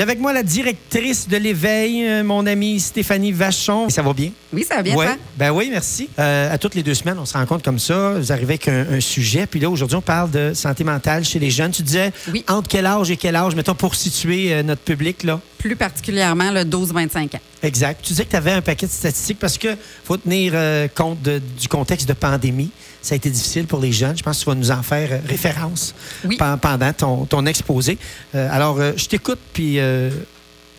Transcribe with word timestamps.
J'ai 0.00 0.04
avec 0.04 0.18
moi 0.18 0.32
la 0.32 0.42
directrice 0.42 1.28
de 1.28 1.36
l'éveil, 1.36 2.06
euh, 2.08 2.24
mon 2.24 2.46
amie 2.46 2.80
Stéphanie 2.80 3.32
Vachon. 3.32 3.90
Ça 3.90 4.00
va 4.00 4.14
bien? 4.14 4.30
Oui, 4.50 4.64
ça 4.66 4.76
va 4.76 4.82
bien, 4.82 4.96
Ouais. 4.96 5.04
toi? 5.04 5.16
Ben 5.36 5.50
oui, 5.50 5.68
merci. 5.70 6.08
Euh, 6.18 6.50
à 6.50 6.56
toutes 6.56 6.74
les 6.74 6.82
deux 6.82 6.94
semaines, 6.94 7.18
on 7.18 7.26
se 7.26 7.34
rencontre 7.36 7.62
comme 7.62 7.78
ça. 7.78 8.14
Vous 8.16 8.32
arrivez 8.32 8.54
avec 8.54 8.68
un, 8.68 8.86
un 8.92 9.00
sujet. 9.00 9.44
Puis 9.46 9.60
là, 9.60 9.68
aujourd'hui, 9.68 9.98
on 9.98 10.00
parle 10.00 10.30
de 10.30 10.54
santé 10.54 10.84
mentale 10.84 11.22
chez 11.26 11.38
les 11.38 11.50
jeunes. 11.50 11.72
Tu 11.72 11.82
disais, 11.82 12.12
Oui. 12.32 12.46
entre 12.48 12.66
quel 12.66 12.86
âge 12.86 13.10
et 13.10 13.18
quel 13.18 13.36
âge, 13.36 13.54
mettons, 13.54 13.74
pour 13.74 13.94
situer 13.94 14.54
euh, 14.54 14.62
notre 14.62 14.80
public, 14.80 15.22
là? 15.22 15.38
Plus 15.58 15.76
particulièrement 15.76 16.50
le 16.50 16.64
12-25 16.64 17.34
ans. 17.36 17.40
Exact. 17.62 18.00
Tu 18.02 18.14
disais 18.14 18.24
que 18.24 18.30
tu 18.30 18.36
avais 18.36 18.52
un 18.52 18.62
paquet 18.62 18.86
de 18.86 18.90
statistiques 18.92 19.38
parce 19.38 19.58
que 19.58 19.68
faut 20.04 20.16
tenir 20.16 20.52
euh, 20.54 20.88
compte 20.88 21.20
de- 21.20 21.42
du 21.60 21.68
contexte 21.68 22.08
de 22.08 22.14
pandémie. 22.14 22.70
Ça 23.02 23.14
a 23.14 23.16
été 23.16 23.30
difficile 23.30 23.66
pour 23.66 23.80
les 23.80 23.92
jeunes. 23.92 24.16
Je 24.16 24.22
pense 24.22 24.38
que 24.38 24.44
tu 24.44 24.50
vas 24.50 24.54
nous 24.54 24.70
en 24.70 24.82
faire 24.82 25.08
euh, 25.12 25.18
référence 25.26 25.94
Oui. 26.24 26.36
pendant 26.60 26.92
ton, 26.92 27.24
ton 27.24 27.46
exposé. 27.46 27.98
Euh, 28.34 28.48
alors, 28.52 28.78
euh, 28.78 28.92
je 28.96 29.06
t'écoute, 29.06 29.38
puis 29.52 29.78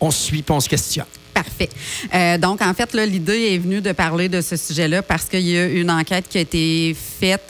on 0.00 0.10
se 0.10 0.22
suit, 0.26 0.42
puis 0.42 0.52
on 0.54 0.60
se 0.60 0.68
questionne. 0.68 1.06
Parfait. 1.34 1.70
Euh, 2.14 2.36
donc, 2.36 2.60
en 2.60 2.74
fait, 2.74 2.94
l'idée 2.94 3.54
est 3.54 3.58
venue 3.58 3.80
de 3.80 3.92
parler 3.92 4.28
de 4.28 4.40
ce 4.42 4.56
sujet-là 4.56 5.02
parce 5.02 5.24
qu'il 5.24 5.48
y 5.48 5.56
a 5.56 5.66
une 5.66 5.90
enquête 5.90 6.26
qui 6.28 6.36
a 6.36 6.42
été 6.42 6.94
faite 6.94 7.42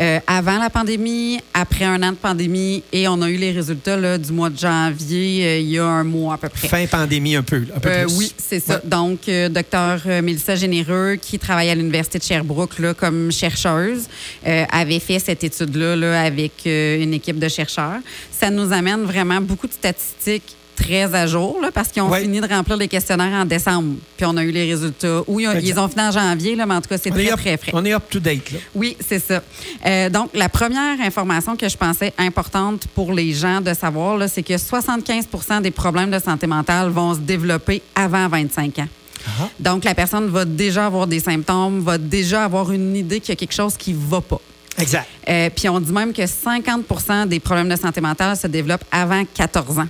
euh, 0.00 0.18
avant 0.26 0.58
la 0.58 0.70
pandémie, 0.70 1.38
après 1.54 1.84
un 1.84 2.02
an 2.02 2.10
de 2.10 2.16
pandémie, 2.16 2.82
et 2.92 3.06
on 3.06 3.20
a 3.22 3.28
eu 3.28 3.36
les 3.36 3.52
résultats 3.52 3.96
là, 3.96 4.18
du 4.18 4.32
mois 4.32 4.50
de 4.50 4.58
janvier, 4.58 5.44
euh, 5.44 5.58
il 5.58 5.70
y 5.70 5.78
a 5.78 5.84
un 5.84 6.04
mois 6.04 6.34
à 6.34 6.38
peu 6.38 6.48
près. 6.48 6.68
Fin 6.68 6.86
pandémie 6.86 7.36
un 7.36 7.42
peu, 7.42 7.62
un 7.74 7.78
peu 7.78 7.90
plus. 7.90 8.16
oui, 8.16 8.32
c'est 8.36 8.60
ça. 8.60 8.74
Ouais. 8.74 8.80
Donc, 8.84 9.20
docteur 9.50 10.00
Mélissa 10.22 10.56
Généreux, 10.56 11.16
qui 11.20 11.38
travaille 11.38 11.70
à 11.70 11.74
l'Université 11.74 12.18
de 12.18 12.24
Sherbrooke 12.24 12.78
là, 12.80 12.94
comme 12.94 13.30
chercheuse, 13.30 14.08
avait 14.44 15.00
fait 15.00 15.18
cette 15.18 15.44
étude-là 15.44 15.94
là, 15.96 16.22
avec 16.22 16.52
une 16.64 17.14
équipe 17.14 17.38
de 17.38 17.48
chercheurs. 17.48 18.00
Ça 18.32 18.50
nous 18.50 18.72
amène 18.72 19.02
vraiment 19.02 19.40
beaucoup 19.40 19.66
de 19.66 19.72
statistiques 19.72 20.57
très 20.78 21.14
à 21.14 21.26
jour, 21.26 21.58
là, 21.60 21.70
parce 21.72 21.88
qu'ils 21.88 22.02
ont 22.02 22.08
Ouais. 22.10 22.22
fini 22.22 22.40
de 22.40 22.46
remplir 22.46 22.76
les 22.76 22.88
questionnaires 22.88 23.32
en 23.40 23.44
décembre. 23.44 23.96
Puis 24.16 24.24
on 24.26 24.36
a 24.36 24.44
eu 24.44 24.50
les 24.50 24.70
résultats. 24.70 25.22
Oui, 25.26 25.42
ils 25.44 25.48
ont- 25.48 25.52
Exact. 25.52 25.66
ils 25.68 25.78
ont 25.78 25.88
fini 25.88 26.02
en 26.02 26.10
janvier, 26.12 26.56
là, 26.56 26.66
mais 26.66 26.74
en 26.74 26.80
tout 26.80 26.88
cas, 26.88 26.98
c'est 26.98 27.10
très, 27.10 27.30
up, 27.32 27.38
très 27.38 27.56
frais. 27.56 27.72
on 27.74 27.84
est 27.84 27.92
up 27.94 28.04
to 28.10 28.18
date. 28.20 28.50
Là. 28.52 28.58
Oui, 28.74 28.96
c'est 29.06 29.18
ça. 29.18 29.42
Euh, 29.86 30.08
donc, 30.10 30.30
la 30.34 30.48
première 30.48 31.00
information 31.00 31.56
que 31.56 31.68
je 31.68 31.76
pensais 31.76 32.12
importante 32.18 32.86
pour 32.94 33.12
les 33.12 33.32
gens 33.32 33.60
de 33.60 33.74
savoir, 33.74 34.18
c'est 34.28 34.42
que 34.42 34.56
75% 34.56 35.60
des 35.60 35.70
problèmes 35.70 36.10
de 36.10 36.18
santé 36.18 36.46
mentale 36.46 36.90
vont 36.90 37.14
se 37.14 37.20
développer 37.20 37.82
avant 37.94 38.28
25 38.28 38.78
ans. 38.78 38.88
Ah. 39.26 39.48
Donc, 39.58 39.84
la 39.84 39.94
personne 39.94 40.28
va 40.28 40.44
déjà 40.44 40.86
avoir 40.86 41.06
des 41.06 41.20
symptômes, 41.20 41.80
va 41.80 41.98
déjà 41.98 42.44
avoir 42.44 42.70
une 42.72 42.94
idée 42.96 43.20
qu'il 43.20 43.30
y 43.30 43.32
a 43.32 43.36
quelque 43.36 43.52
chose 43.54 43.76
qui 43.76 43.92
ne 43.92 43.98
va 44.08 44.20
pas. 44.20 44.40
Exact. 44.78 45.06
Euh, 45.28 45.50
Puis 45.54 45.68
on 45.68 45.80
dit 45.80 45.90
même 45.92 46.12
que 46.12 46.24
50% 46.24 47.26
des 47.26 47.40
problèmes 47.40 47.68
de 47.68 47.74
santé 47.74 48.00
mentale 48.00 48.36
se 48.36 48.46
développent 48.46 48.84
avant 48.92 49.24
14 49.34 49.80
ans. 49.80 49.88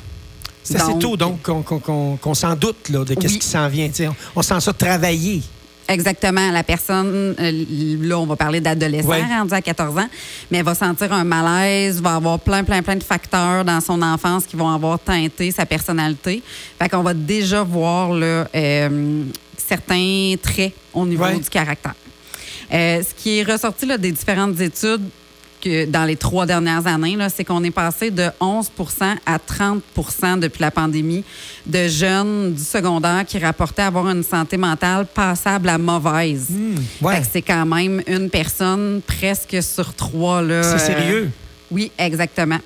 C'est 0.77 0.99
tôt, 0.99 1.17
donc, 1.17 1.43
qu'on 1.43 1.63
qu'on- 1.63 2.35
s'en 2.35 2.55
doute 2.55 2.89
là, 2.91 3.05
de 3.05 3.15
Oui. 3.17 3.39
qui 3.39 3.47
s'en 3.47 3.69
vient. 3.69 3.89
On, 4.37 4.43
sent 4.43 4.61
ça 4.61 4.73
travailler. 4.73 5.43
Exactement. 5.89 6.51
La 6.51 6.63
personne, 6.63 7.35
euh, 7.41 7.65
là, 8.03 8.19
on 8.19 8.27
va 8.27 8.37
parler 8.37 8.61
d'adolescent 8.61 9.09
Ouais. 9.09 9.23
rendu 9.23 9.55
à 9.55 9.63
14 9.63 9.97
ans, 9.97 10.09
mais 10.51 10.59
elle 10.59 10.65
va 10.65 10.75
sentir 10.75 11.11
un 11.13 11.25
malaise, 11.25 12.03
va 12.03 12.17
avoir 12.17 12.39
plein, 12.39 12.63
plein, 12.63 12.83
plein 12.83 12.97
de 12.97 13.03
facteurs 13.03 13.65
dans 13.65 13.81
son 13.81 14.03
enfance 14.03 14.45
qui 14.45 14.55
vont 14.57 14.69
avoir 14.69 14.99
teinté 14.99 15.51
sa 15.51 15.65
personnalité. 15.65 16.43
Fait 16.79 16.89
qu'on 16.91 17.03
va 17.03 17.15
déjà 17.15 17.63
voir 17.63 18.13
là, 18.13 18.47
euh, 18.55 19.23
certains 19.57 20.35
traits 20.43 20.75
au 20.93 21.07
niveau 21.07 21.25
Ouais. 21.25 21.39
du 21.39 21.49
caractère. 21.49 21.95
Euh, 22.73 23.03
ce 23.03 23.15
qui 23.23 23.39
est 23.39 23.43
ressorti 23.51 23.87
là, 23.87 23.97
des 23.97 24.13
différentes 24.13 24.61
études 24.61 25.09
que 25.61 25.85
dans 25.87 26.05
les 26.05 26.17
trois 26.17 26.47
dernières 26.47 26.87
années, 26.87 27.17
c'est 27.35 27.45
qu'on 27.45 27.63
est 27.65 27.71
passé 27.71 28.11
de 28.11 28.29
11% 28.41 29.17
à 29.27 29.39
30% 29.39 30.39
depuis 30.39 30.61
la 30.61 30.71
pandémie 30.71 31.25
de 31.67 31.89
jeunes 31.89 32.55
du 32.55 32.63
secondaire 32.63 33.25
qui 33.27 33.39
rapportaient 33.39 33.83
avoir 33.83 34.09
une 34.09 34.23
santé 34.23 34.57
mentale 34.57 35.07
passable 35.07 35.69
à 35.69 35.79
mauvaise. 35.79 36.49
ouais. 37.03 37.21
Que 37.21 37.27
C'est 37.31 37.43
quand 37.43 37.67
même 37.67 38.03
une 38.07 38.31
personne 38.31 39.01
presque 39.07 39.63
sur 39.63 39.95
trois. 39.95 40.43
C'est 40.43 40.53
euh, 40.53 40.79
sérieux. 40.79 41.31
oui, 41.71 41.91
exactement. 41.99 42.59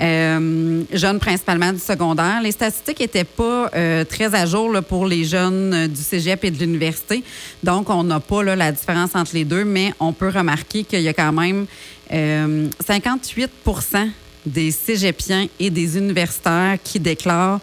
Euh, 0.00 0.82
jeunes 0.92 1.18
principalement 1.18 1.72
du 1.72 1.78
secondaire. 1.78 2.40
Les 2.42 2.52
statistiques 2.52 3.00
n'étaient 3.00 3.24
pas 3.24 3.70
euh, 3.74 4.04
très 4.04 4.34
à 4.34 4.46
jour 4.46 4.72
là, 4.72 4.80
pour 4.80 5.06
les 5.06 5.24
jeunes 5.24 5.74
euh, 5.74 5.88
du 5.88 6.00
cégep 6.00 6.42
et 6.44 6.50
de 6.50 6.58
l'université. 6.58 7.22
Donc, 7.62 7.90
on 7.90 8.02
n'a 8.02 8.18
pas 8.18 8.42
là, 8.42 8.56
la 8.56 8.72
différence 8.72 9.14
entre 9.14 9.34
les 9.34 9.44
deux, 9.44 9.64
mais 9.64 9.92
on 10.00 10.14
peut 10.14 10.30
remarquer 10.30 10.84
qu'il 10.84 11.02
y 11.02 11.08
a 11.08 11.12
quand 11.12 11.32
même 11.32 11.66
euh, 12.12 12.68
58% 12.82 14.08
des 14.46 14.70
cégepiens 14.70 15.46
et 15.58 15.68
des 15.68 15.98
universitaires 15.98 16.78
qui 16.82 16.98
déclarent 16.98 17.60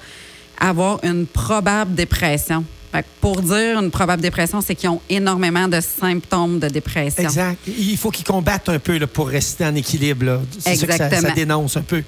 avoir 0.59 1.03
une 1.03 1.25
probable 1.25 1.95
dépression. 1.95 2.63
Fait 2.91 3.01
que 3.01 3.07
pour 3.19 3.41
dire 3.41 3.79
une 3.79 3.89
probable 3.89 4.21
dépression, 4.21 4.61
c'est 4.61 4.75
qu'ils 4.75 4.89
ont 4.89 5.01
énormément 5.09 5.67
de 5.67 5.81
symptômes 5.81 6.59
de 6.59 6.67
dépression. 6.67 7.23
Exact. 7.23 7.57
Il 7.67 7.97
faut 7.97 8.11
qu'ils 8.11 8.25
combattent 8.25 8.69
un 8.69 8.79
peu 8.79 8.97
là, 8.97 9.07
pour 9.07 9.27
rester 9.27 9.65
en 9.65 9.73
équilibre. 9.73 10.41
C'est 10.59 10.75
ça 10.75 10.87
que 10.87 10.95
ça, 10.95 11.09
ça 11.09 11.31
dénonce 11.31 11.75
un 11.77 11.81
peu. 11.81 12.03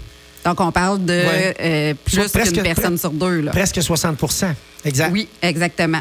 Donc, 0.45 0.59
on 0.61 0.71
parle 0.71 1.03
de 1.05 1.13
Ouais. 1.13 1.55
euh, 1.59 1.93
plus 2.05 2.31
qu'une 2.51 2.63
personne 2.63 2.97
sur 2.97 3.11
deux. 3.11 3.41
Là. 3.41 3.51
Presque 3.51 3.77
60% 3.79 4.53
Exact. 4.85 5.11
Oui, 5.11 5.27
exactement. 5.41 5.99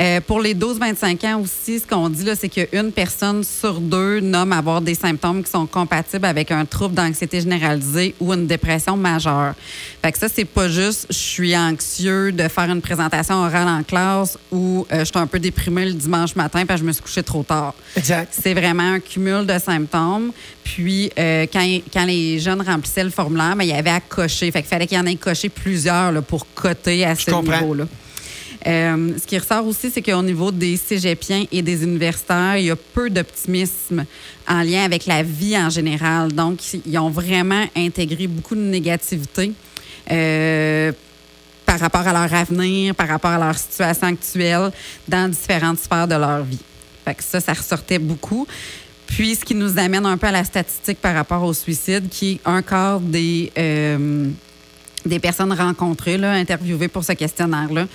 Euh, 0.00 0.20
pour 0.20 0.40
les 0.40 0.52
12-25 0.52 1.24
ans 1.26 1.40
aussi, 1.42 1.78
ce 1.78 1.86
qu'on 1.86 2.08
dit, 2.08 2.24
là, 2.24 2.34
c'est 2.34 2.48
qu'une 2.48 2.90
personne 2.90 3.44
sur 3.44 3.78
deux 3.80 4.18
nomme 4.18 4.52
avoir 4.52 4.80
des 4.80 4.96
symptômes 4.96 5.44
qui 5.44 5.50
sont 5.52 5.66
compatibles 5.66 6.24
avec 6.24 6.50
un 6.50 6.64
trouble 6.64 6.96
d'anxiété 6.96 7.40
généralisée 7.40 8.16
ou 8.18 8.32
une 8.34 8.48
dépression 8.48 8.96
majeure. 8.96 9.54
Fait 10.02 10.10
que 10.10 10.18
ça, 10.18 10.26
c'est 10.28 10.44
pas 10.44 10.68
juste 10.68 11.06
je 11.08 11.14
suis 11.16 11.56
anxieux 11.56 12.32
de 12.32 12.48
faire 12.48 12.68
une 12.68 12.80
présentation 12.80 13.36
orale 13.36 13.68
en 13.68 13.84
classe 13.84 14.36
ou 14.50 14.84
euh, 14.92 15.00
je 15.00 15.04
suis 15.04 15.18
un 15.18 15.26
peu 15.28 15.38
déprimé 15.38 15.84
le 15.84 15.92
dimanche 15.92 16.34
matin 16.34 16.66
parce 16.66 16.80
que 16.80 16.84
je 16.84 16.88
me 16.88 16.92
suis 16.92 17.02
couché 17.02 17.22
trop 17.22 17.44
tard. 17.44 17.74
Exact. 17.96 18.34
C'est 18.42 18.54
vraiment 18.54 18.94
un 18.94 18.98
cumul 18.98 19.46
de 19.46 19.56
symptômes. 19.60 20.32
Puis, 20.64 21.12
euh, 21.16 21.46
quand, 21.52 21.64
quand 21.92 22.04
les 22.04 22.40
jeunes 22.40 22.60
remplissaient 22.60 23.04
le 23.04 23.10
formulaire, 23.10 23.54
ben, 23.54 23.62
il 23.62 23.70
y 23.70 23.72
avait 23.76 23.90
à 23.90 24.00
cocher. 24.00 24.50
Fait 24.50 24.60
qu'il 24.60 24.68
fallait 24.68 24.86
qu'il 24.86 24.96
y 24.96 25.00
en 25.00 25.06
ait 25.06 25.16
coché 25.16 25.48
plusieurs 25.48 26.12
là, 26.12 26.22
pour 26.22 26.46
coter 26.54 27.04
à 27.04 27.14
ce 27.14 27.30
niveau-là. 27.30 27.86
Euh, 28.66 29.12
ce 29.20 29.26
qui 29.26 29.38
ressort 29.38 29.64
aussi, 29.66 29.90
c'est 29.90 30.02
qu'au 30.02 30.22
niveau 30.22 30.50
des 30.50 30.76
cégepiens 30.76 31.44
et 31.52 31.62
des 31.62 31.84
universitaires, 31.84 32.56
il 32.56 32.64
y 32.66 32.70
a 32.70 32.76
peu 32.76 33.08
d'optimisme 33.10 34.04
en 34.48 34.62
lien 34.62 34.82
avec 34.82 35.06
la 35.06 35.22
vie 35.22 35.56
en 35.56 35.70
général. 35.70 36.32
Donc, 36.32 36.58
ils 36.84 36.98
ont 36.98 37.10
vraiment 37.10 37.64
intégré 37.76 38.26
beaucoup 38.26 38.56
de 38.56 38.60
négativité 38.60 39.52
euh, 40.10 40.92
par 41.64 41.78
rapport 41.78 42.08
à 42.08 42.12
leur 42.12 42.34
avenir, 42.34 42.94
par 42.94 43.08
rapport 43.08 43.30
à 43.30 43.38
leur 43.38 43.56
situation 43.56 44.08
actuelle 44.08 44.70
dans 45.06 45.30
différentes 45.30 45.78
sphères 45.78 46.08
de 46.08 46.16
leur 46.16 46.42
vie. 46.42 46.58
Fait 47.04 47.14
que 47.14 47.22
ça, 47.22 47.38
ça 47.38 47.52
ressortait 47.52 48.00
beaucoup. 48.00 48.48
Puis, 49.06 49.36
ce 49.36 49.44
qui 49.44 49.54
nous 49.54 49.78
amène 49.78 50.04
un 50.04 50.16
peu 50.16 50.26
à 50.26 50.32
la 50.32 50.44
statistique 50.44 50.98
par 51.00 51.14
rapport 51.14 51.42
au 51.42 51.52
suicide, 51.52 52.08
qui 52.08 52.32
est 52.32 52.40
un 52.44 52.62
quart 52.62 53.00
des, 53.00 53.52
euh, 53.56 54.28
des 55.04 55.18
personnes 55.18 55.52
rencontrées, 55.52 56.18
là, 56.18 56.32
interviewées 56.32 56.88
pour 56.88 57.04
ce 57.04 57.12
questionnaire-là, 57.12 57.86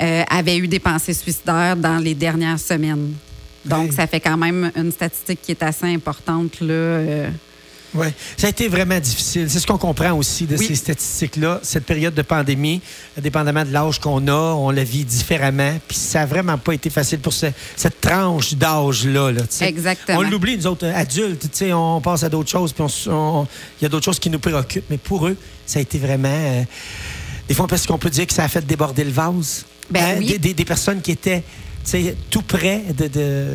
euh, 0.00 0.22
avaient 0.30 0.56
eu 0.56 0.68
des 0.68 0.78
pensées 0.78 1.14
suicidaires 1.14 1.76
dans 1.76 1.98
les 1.98 2.14
dernières 2.14 2.60
semaines. 2.60 3.12
Donc, 3.64 3.92
ça 3.92 4.06
fait 4.06 4.20
quand 4.20 4.38
même 4.38 4.70
une 4.74 4.90
statistique 4.90 5.40
qui 5.42 5.50
est 5.50 5.62
assez 5.62 5.86
importante. 5.86 6.60
Là, 6.60 6.72
euh, 6.72 7.30
Ouais. 7.94 8.12
Ça 8.36 8.46
a 8.46 8.50
été 8.50 8.68
vraiment 8.68 8.98
difficile. 9.00 9.50
C'est 9.50 9.58
ce 9.58 9.66
qu'on 9.66 9.78
comprend 9.78 10.12
aussi 10.12 10.46
de 10.46 10.56
Oui. 10.56 10.66
ces 10.66 10.74
statistiques-là. 10.76 11.58
Cette 11.62 11.84
période 11.84 12.14
de 12.14 12.22
pandémie, 12.22 12.80
dépendamment 13.20 13.64
de 13.64 13.72
l'âge 13.72 13.98
qu'on 13.98 14.26
a, 14.28 14.32
on 14.54 14.70
la 14.70 14.84
vit 14.84 15.04
différemment. 15.04 15.78
Puis 15.88 15.96
ça 15.96 16.20
n'a 16.20 16.26
vraiment 16.26 16.56
pas 16.58 16.72
été 16.74 16.88
facile 16.90 17.18
pour 17.18 17.32
ce- 17.32 17.46
cette 17.76 18.00
tranche 18.00 18.54
d'âge-là. 18.54 19.32
là. 19.32 19.42
Exactement. 19.62 20.18
On 20.18 20.22
l'oublie, 20.22 20.56
nous 20.56 20.66
autres, 20.68 20.86
euh, 20.86 20.94
adultes. 20.94 21.42
tu 21.42 21.48
sais, 21.52 21.72
On 21.72 22.00
passe 22.00 22.22
à 22.22 22.28
d'autres 22.28 22.50
choses. 22.50 22.72
Puis 22.72 22.84
il 22.86 23.82
y 23.82 23.86
a 23.86 23.88
d'autres 23.88 24.04
choses 24.04 24.18
qui 24.20 24.30
nous 24.30 24.38
préoccupent. 24.38 24.86
Mais 24.90 24.98
pour 24.98 25.26
eux, 25.26 25.36
ça 25.66 25.78
a 25.78 25.82
été 25.82 25.98
vraiment. 25.98 26.28
euh, 26.28 26.62
des 27.48 27.54
fois, 27.54 27.66
parce 27.66 27.86
qu'on 27.86 27.98
peut 27.98 28.10
dire 28.10 28.26
que 28.26 28.32
ça 28.32 28.44
a 28.44 28.48
fait 28.48 28.64
déborder 28.64 29.02
le 29.02 29.10
vase. 29.10 29.64
Ben 29.90 30.18
oui. 30.20 30.26
des, 30.26 30.38
des- 30.38 30.54
des 30.54 30.64
personnes 30.64 31.00
qui 31.00 31.10
étaient 31.10 31.42
tout 32.30 32.42
près 32.42 32.82
de, 32.96 33.08
de, 33.08 33.46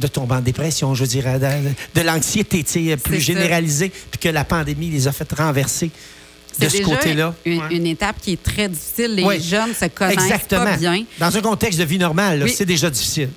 de 0.00 0.06
tomber 0.06 0.34
en 0.36 0.40
dépression, 0.40 0.94
je 0.94 1.04
dire, 1.04 1.24
de, 1.38 2.00
de 2.00 2.06
l'anxiété 2.06 2.62
tu 2.64 2.86
sais, 2.88 2.96
plus 2.96 3.20
généralisée, 3.20 3.90
puis 4.10 4.18
que 4.20 4.28
la 4.28 4.44
pandémie 4.44 4.90
les 4.90 5.06
a 5.08 5.12
fait 5.12 5.30
renverser 5.32 5.90
de 6.58 6.68
ce 6.68 6.82
côté-là. 6.82 7.34
Une, 7.44 7.58
Ouais. 7.60 7.76
une 7.76 7.86
étape 7.86 8.16
qui 8.20 8.32
est 8.32 8.42
très 8.42 8.68
difficile. 8.68 9.14
Les 9.14 9.40
jeunes 9.40 9.74
se 9.74 9.86
connaissent 9.86 10.14
Exactement. 10.24 10.64
pas 10.64 10.76
bien. 10.76 11.04
Dans 11.18 11.34
un 11.36 11.40
contexte 11.40 11.78
de 11.78 11.84
vie 11.84 11.98
normale, 11.98 12.42
Oui. 12.44 12.52
c'est 12.54 12.66
déjà 12.66 12.90
difficile. 12.90 13.30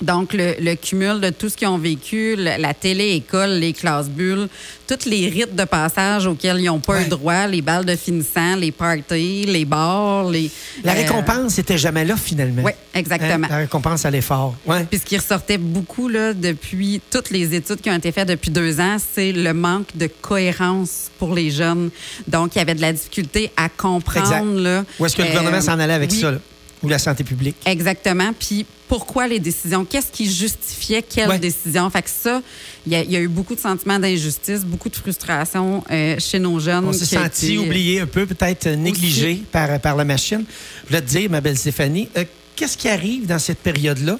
Donc, 0.00 0.32
le, 0.32 0.54
le 0.60 0.74
cumul 0.76 1.20
de 1.20 1.30
tout 1.30 1.48
ce 1.48 1.56
qu'ils 1.56 1.66
ont 1.68 1.78
vécu, 1.78 2.36
la 2.36 2.72
télé-école, 2.74 3.50
les 3.58 3.72
classes 3.72 4.08
bulles, 4.08 4.48
tous 4.86 5.04
les 5.06 5.28
rites 5.28 5.54
de 5.56 5.64
passage 5.64 6.26
auxquels 6.26 6.60
ils 6.60 6.66
n'ont 6.66 6.78
pas 6.78 6.94
Ouais. 6.94 7.04
eu 7.04 7.08
droit, 7.08 7.46
les 7.46 7.60
balles 7.62 7.84
de 7.84 7.96
finissant, 7.96 8.56
les 8.56 8.70
parties, 8.72 9.44
les 9.46 9.64
bars, 9.64 10.30
les... 10.30 10.50
La 10.84 10.92
euh, 10.92 10.96
récompense 10.96 11.58
n'était 11.58 11.76
jamais 11.78 12.04
là, 12.04 12.16
finalement. 12.16 12.62
Oui, 12.64 12.72
exactement. 12.94 13.46
Hein? 13.46 13.50
La 13.50 13.56
récompense 13.58 14.04
à 14.06 14.10
l'effort. 14.10 14.54
Ouais. 14.66 14.84
Puis 14.90 15.00
ce 15.00 15.04
qui 15.04 15.16
ressortait 15.18 15.58
beaucoup 15.58 16.08
là, 16.08 16.32
depuis 16.32 17.00
toutes 17.10 17.30
les 17.30 17.54
études 17.54 17.80
qui 17.80 17.90
ont 17.90 17.96
été 17.96 18.12
faites 18.12 18.28
depuis 18.28 18.50
deux 18.50 18.80
ans, 18.80 18.96
c'est 19.14 19.32
le 19.32 19.52
manque 19.52 19.96
de 19.96 20.08
cohérence 20.20 21.10
pour 21.18 21.34
les 21.34 21.50
jeunes. 21.50 21.90
Donc, 22.26 22.54
il 22.54 22.58
y 22.58 22.62
avait 22.62 22.74
de 22.74 22.80
la 22.80 22.92
difficulté 22.92 23.50
à 23.56 23.68
comprendre. 23.68 24.58
Là, 24.60 24.84
Où 24.98 25.06
est-ce 25.06 25.16
que 25.16 25.22
le 25.22 25.28
euh, 25.28 25.32
gouvernement 25.32 25.60
s'en 25.60 25.78
allait 25.78 25.92
avec 25.94 26.10
oui, 26.12 26.20
ça? 26.20 26.30
là? 26.30 26.38
Ou 26.82 26.88
la 26.88 26.98
santé 26.98 27.24
publique? 27.24 27.56
Exactement. 27.66 28.32
Puis 28.38 28.64
pourquoi 28.86 29.26
les 29.26 29.40
décisions? 29.40 29.84
Qu'est-ce 29.84 30.12
qui 30.12 30.30
justifiait 30.32 31.02
quelle 31.02 31.28
Ouais. 31.28 31.38
décision? 31.38 31.90
Fait 31.90 32.02
que 32.02 32.08
ça, 32.10 32.40
il 32.86 32.92
y, 32.92 32.96
a- 32.96 33.02
il 33.02 33.10
y 33.10 33.16
a 33.16 33.20
eu 33.20 33.28
beaucoup 33.28 33.54
de 33.54 33.60
sentiments 33.60 33.98
d'injustice, 33.98 34.60
beaucoup 34.64 34.88
de 34.88 34.96
frustration 34.96 35.82
euh, 35.90 36.16
chez 36.18 36.38
nos 36.38 36.58
jeunes. 36.60 36.84
On 36.86 36.92
s'est 36.92 37.04
senti 37.04 37.46
été- 37.54 37.58
oublié 37.58 38.00
un 38.00 38.06
peu, 38.06 38.26
peut-être 38.26 38.66
euh, 38.68 38.76
négligé 38.76 39.42
par, 39.50 39.80
par 39.80 39.96
la 39.96 40.04
machine. 40.04 40.44
Je 40.84 40.88
voulais 40.88 41.02
te 41.02 41.08
dire, 41.08 41.28
ma 41.30 41.40
belle 41.40 41.58
Stéphanie, 41.58 42.08
euh, 42.16 42.24
qu'est-ce 42.54 42.78
qui 42.78 42.88
arrive 42.88 43.26
dans 43.26 43.38
cette 43.40 43.58
période-là? 43.58 44.18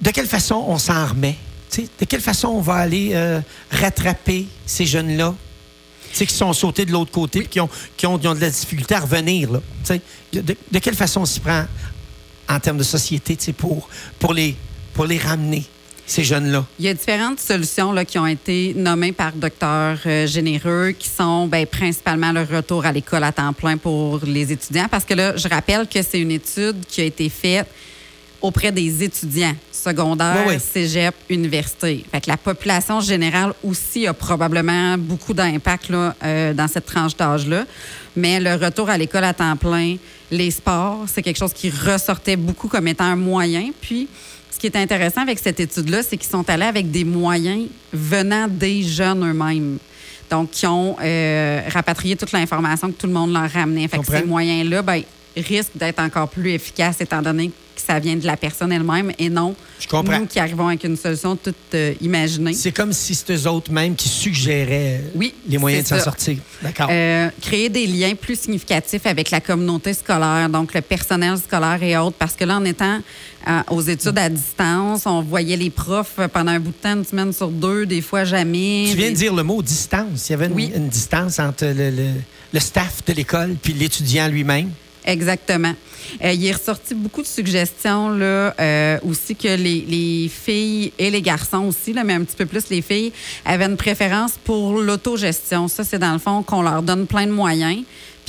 De 0.00 0.10
quelle 0.10 0.26
façon 0.28 0.62
on 0.68 0.78
s'en 0.78 1.06
remet? 1.06 1.36
De 1.76 2.04
quelle 2.06 2.20
façon 2.20 2.48
on 2.48 2.60
va 2.60 2.74
aller 2.74 3.10
euh, 3.14 3.40
rattraper 3.70 4.46
ces 4.66 4.84
jeunes-là? 4.86 5.34
Qui 6.26 6.34
sont 6.34 6.52
sautés 6.52 6.84
de 6.84 6.92
l'autre 6.92 7.10
côté, 7.12 7.40
puis 7.40 7.48
qui 7.48 7.60
ont, 7.60 7.68
qui, 7.96 8.06
ont, 8.06 8.18
qui 8.18 8.26
ont 8.26 8.34
de 8.34 8.40
la 8.40 8.50
difficulté 8.50 8.94
à 8.94 9.00
revenir. 9.00 9.50
De, 10.32 10.40
de- 10.40 10.78
quelle 10.78 10.94
façon 10.96 11.20
on 11.22 11.26
s'y 11.26 11.40
prend 11.40 11.64
en 12.48 12.60
termes 12.60 12.78
de 12.78 12.82
société 12.82 13.36
pour, 13.52 13.88
pour, 14.18 14.34
les, 14.34 14.54
pour 14.94 15.06
les 15.06 15.18
ramener, 15.18 15.64
ces 16.06 16.24
jeunes-là? 16.24 16.64
Il 16.78 16.86
y 16.86 16.88
a 16.88 16.94
différentes 16.94 17.38
solutions 17.40 17.92
là, 17.92 18.04
qui 18.04 18.18
ont 18.18 18.26
été 18.26 18.74
nommées 18.74 19.12
par 19.12 19.32
docteur 19.32 19.98
euh, 20.06 20.26
Généreux, 20.26 20.92
qui 20.98 21.08
sont 21.08 21.46
ben, 21.46 21.66
principalement 21.66 22.32
le 22.32 22.42
retour 22.42 22.84
à 22.86 22.92
l'école 22.92 23.24
à 23.24 23.32
temps 23.32 23.52
plein 23.52 23.76
pour 23.76 24.20
les 24.24 24.50
étudiants. 24.52 24.88
Parce 24.90 25.04
que 25.04 25.14
là, 25.14 25.36
je 25.36 25.48
rappelle 25.48 25.86
que 25.86 26.02
c'est 26.02 26.20
une 26.20 26.32
étude 26.32 26.84
qui 26.88 27.00
a 27.00 27.04
été 27.04 27.28
faite 27.28 27.68
auprès 28.40 28.70
des 28.72 29.02
étudiants 29.02 29.54
secondaires, 29.72 30.44
Oui, 30.46 30.54
oui. 30.54 30.60
cégep, 30.60 31.14
université. 31.28 32.04
Fait 32.10 32.20
que 32.20 32.30
la 32.30 32.36
population 32.36 33.00
générale 33.00 33.52
aussi 33.64 34.06
a 34.06 34.14
probablement 34.14 34.96
beaucoup 34.96 35.34
d'impact 35.34 35.90
euh, 35.90 36.54
dans 36.54 36.68
cette 36.68 36.86
tranche 36.86 37.16
d'âge-là. 37.16 37.64
Mais 38.16 38.40
le 38.40 38.54
retour 38.54 38.88
à 38.90 38.96
l'école 38.98 39.24
à 39.24 39.34
temps 39.34 39.56
plein, 39.56 39.96
les 40.30 40.50
sports, 40.50 41.04
c'est 41.12 41.22
quelque 41.22 41.38
chose 41.38 41.52
qui 41.52 41.70
ressortait 41.70 42.36
beaucoup 42.36 42.68
comme 42.68 42.86
étant 42.88 43.04
un 43.04 43.16
moyen. 43.16 43.70
Puis, 43.80 44.08
ce 44.50 44.58
qui 44.58 44.66
est 44.66 44.76
intéressant 44.76 45.22
avec 45.22 45.38
cette 45.38 45.60
étude-là, 45.60 46.02
c'est 46.02 46.16
qu'ils 46.16 46.30
sont 46.30 46.48
allés 46.50 46.64
avec 46.66 46.90
des 46.90 47.04
moyens 47.04 47.66
venant 47.92 48.46
des 48.48 48.82
jeunes 48.82 49.24
eux-mêmes. 49.28 49.78
Donc, 50.30 50.50
qui 50.50 50.66
ont 50.66 50.96
euh, 51.02 51.62
rapatrié 51.72 52.14
toute 52.14 52.32
l'information 52.32 52.88
que 52.88 52.92
tout 53.00 53.06
le 53.06 53.12
monde 53.14 53.32
leur 53.32 53.50
ramenait. 53.50 53.88
Fait 53.88 53.98
que 53.98 54.04
ces 54.06 54.24
moyens-là, 54.24 54.82
ben, 54.82 55.02
risquent 55.40 55.76
d'être 55.76 56.00
encore 56.00 56.28
plus 56.28 56.50
efficaces 56.52 57.00
étant 57.00 57.22
donné 57.22 57.48
que 57.48 57.82
ça 57.84 57.98
vient 58.00 58.16
de 58.16 58.26
la 58.26 58.36
personne 58.36 58.72
elle-même 58.72 59.12
et 59.20 59.28
non 59.30 59.54
Je 59.78 59.86
comprends. 59.86 60.18
nous 60.18 60.26
qui 60.26 60.40
arrivons 60.40 60.66
avec 60.66 60.82
une 60.82 60.96
solution 60.96 61.36
toute 61.36 61.54
euh, 61.74 61.94
imaginée. 62.00 62.52
C'est 62.52 62.72
comme 62.72 62.92
si 62.92 63.14
c'était 63.14 63.36
eux 63.36 63.46
autres 63.46 63.70
mêmes 63.70 63.94
qui 63.94 64.08
suggéraient 64.08 65.00
Oui, 65.14 65.32
les 65.48 65.58
moyens 65.58 65.84
de 65.84 65.88
c'est 65.88 65.94
s'en 65.94 65.98
ça. 65.98 66.04
sortir. 66.06 66.38
D'accord. 66.60 66.88
Euh, 66.90 67.28
créer 67.40 67.68
des 67.68 67.86
liens 67.86 68.14
plus 68.16 68.38
significatifs 68.40 69.06
avec 69.06 69.30
la 69.30 69.40
communauté 69.40 69.94
scolaire, 69.94 70.48
donc 70.48 70.74
le 70.74 70.80
personnel 70.80 71.38
scolaire 71.38 71.80
et 71.82 71.96
autres, 71.96 72.16
parce 72.18 72.34
que 72.34 72.44
là, 72.44 72.56
en 72.56 72.64
étant 72.64 72.98
euh, 73.46 73.60
aux 73.70 73.82
études 73.82 74.18
à 74.18 74.28
distance, 74.28 75.02
on 75.06 75.22
voyait 75.22 75.56
les 75.56 75.70
profs 75.70 76.18
pendant 76.32 76.50
un 76.50 76.58
bout 76.60 76.70
de 76.72 76.82
temps, 76.82 76.96
une 76.96 77.04
semaine 77.04 77.32
sur 77.32 77.48
deux, 77.48 77.86
des 77.86 78.02
fois 78.02 78.24
jamais. 78.24 78.86
Tu 78.90 78.96
viens 78.96 79.10
de 79.10 79.16
dire 79.16 79.32
le 79.32 79.44
mot 79.44 79.62
distance. 79.62 80.28
Il 80.28 80.32
y 80.32 80.34
avait 80.34 80.46
une, 80.46 80.52
Oui. 80.54 80.72
une 80.74 80.88
distance 80.88 81.38
entre 81.38 81.64
le, 81.66 81.90
le- 81.90 82.20
le 82.52 82.60
staff 82.60 83.04
de 83.06 83.12
l'école 83.12 83.54
puis 83.62 83.72
l'étudiant 83.72 84.26
lui-même. 84.26 84.70
Exactement. 85.08 85.72
Euh, 86.22 86.32
il 86.32 86.46
est 86.46 86.52
ressorti 86.52 86.94
beaucoup 86.94 87.22
de 87.22 87.26
suggestions 87.26 88.10
là, 88.10 88.54
euh, 88.60 88.98
aussi 89.08 89.34
que 89.34 89.48
les, 89.48 89.80
les 89.88 90.28
filles 90.28 90.92
et 90.98 91.10
les 91.10 91.22
garçons 91.22 91.64
aussi, 91.64 91.94
mais 92.04 92.12
un 92.12 92.24
petit 92.24 92.36
peu 92.36 92.44
plus 92.44 92.68
les 92.68 92.82
filles, 92.82 93.10
avaient 93.46 93.64
une 93.64 93.78
préférence 93.78 94.32
pour 94.44 94.78
l'autogestion. 94.78 95.66
Ça, 95.66 95.82
c'est 95.82 95.98
dans 95.98 96.12
le 96.12 96.18
fond 96.18 96.42
qu'on 96.42 96.60
leur 96.60 96.82
donne 96.82 97.06
plein 97.06 97.26
de 97.26 97.32
moyens 97.32 97.84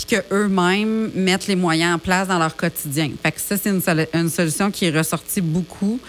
puis 0.06 0.18
qu'eux-mêmes 0.18 1.12
mettent 1.14 1.48
les 1.48 1.56
moyens 1.56 1.96
en 1.96 2.00
place 2.00 2.28
dans 2.28 2.40
leur 2.40 2.56
quotidien. 2.56 3.12
Fait 3.22 3.32
que 3.32 3.42
ça, 3.42 3.58
c'est 3.58 3.70
une, 3.70 3.80
solu- 3.82 4.08
une 4.14 4.30
solution 4.30 4.72
qui 4.72 4.86
est 4.86 4.98
ressortie 4.98 5.42
beaucoup. 5.42 6.00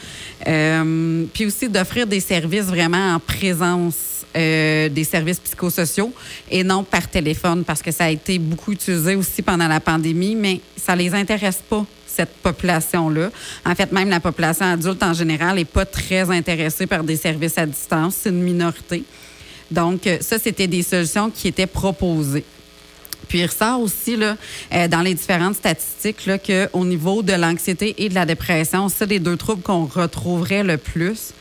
Euh, 0.47 1.25
puis 1.33 1.47
aussi 1.47 1.69
d'offrir 1.69 2.07
des 2.07 2.21
services 2.21 2.67
vraiment 2.67 3.15
en 3.15 3.19
présence 3.19 4.25
euh, 4.37 4.89
des 4.89 5.03
services 5.05 5.41
psychosociaux 5.41 6.13
et 6.51 6.63
non 6.63 6.85
par 6.85 7.09
téléphone 7.09 7.65
parce 7.65 7.83
que 7.83 7.91
ça 7.91 8.05
a 8.05 8.11
été 8.11 8.39
beaucoup 8.39 8.73
utilisé 8.73 9.17
aussi 9.17 9.43
pendant 9.43 9.67
la 9.67 9.81
pandémie, 9.81 10.37
mais 10.37 10.61
ça 10.77 10.95
les 10.95 11.13
intéresse 11.13 11.61
pas 11.69 11.85
cette 12.07 12.35
population-là. 12.43 13.31
En 13.67 13.75
fait, 13.75 13.91
même 13.91 14.09
la 14.09 14.21
population 14.21 14.67
adulte 14.67 15.03
en 15.03 15.15
général 15.15 15.57
n'est 15.57 15.65
pas 15.65 15.85
très 15.85 16.31
intéressée 16.31 16.87
par 16.87 17.03
des 17.03 17.17
services 17.17 17.59
à 17.59 17.67
distance. 17.67 18.15
C'est 18.23 18.31
une 18.31 18.43
minorité. 18.43 19.03
Donc, 19.71 20.07
euh, 20.07 20.19
ça, 20.21 20.39
c'était 20.39 20.67
des 20.69 20.83
solutions 20.83 21.31
qui 21.31 21.49
étaient 21.49 21.67
proposées. 21.67 22.45
Puis 23.31 23.39
il 23.39 23.47
ressort 23.47 23.81
aussi 23.81 24.17
là, 24.17 24.37
euh, 24.75 24.89
dans 24.89 25.03
les 25.03 25.15
différentes 25.15 25.55
statistiques 25.55 26.29
qu'au 26.45 26.85
niveau 26.85 27.23
de 27.23 27.33
l'anxiété 27.33 27.95
et 27.99 28.09
de 28.09 28.15
la 28.15 28.27
dépression, 28.27 28.89
c'est 28.89 29.07
les 29.07 29.21
deux 29.21 29.37
troubles 29.37 29.63
qu'on 29.63 29.85
retrouverait 29.87 30.65
le 30.65 30.77
plus. 30.77 31.33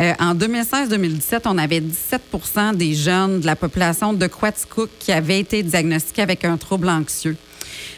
Euh, 0.00 0.12
en 0.18 0.34
2016-2017, 0.34 1.42
on 1.44 1.56
avait 1.56 1.80
17% 1.80 2.74
des 2.74 2.94
jeunes 2.94 3.40
de 3.40 3.46
la 3.46 3.54
population 3.54 4.12
de 4.12 4.26
Quaticook 4.26 4.90
qui 4.98 5.12
avaient 5.12 5.38
été 5.38 5.62
diagnostiqués 5.62 6.22
avec 6.22 6.44
un 6.44 6.56
trouble 6.56 6.88
anxieux. 6.88 7.36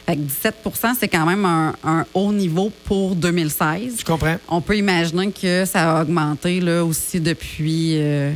Fait 0.04 0.16
que 0.16 0.20
17% 0.20 0.92
c'est 1.00 1.08
quand 1.08 1.24
même 1.24 1.46
un, 1.46 1.74
un 1.84 2.04
haut 2.12 2.32
niveau 2.34 2.70
pour 2.84 3.14
2016. 3.14 3.94
Je 4.00 4.04
comprends. 4.04 4.36
On 4.48 4.60
peut 4.60 4.76
imaginer 4.76 5.32
que 5.32 5.64
ça 5.64 5.96
a 5.96 6.02
augmenté 6.02 6.60
là, 6.60 6.84
aussi 6.84 7.18
depuis, 7.18 7.92
euh, 7.94 8.30